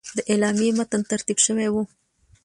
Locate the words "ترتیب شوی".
1.11-1.67